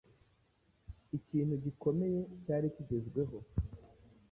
[1.17, 3.37] ikintu gikomeye cyari kigezweho